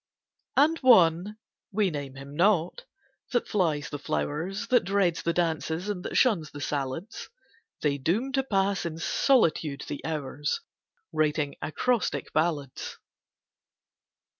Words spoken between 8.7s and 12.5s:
in solitude the hours, Writing acrostic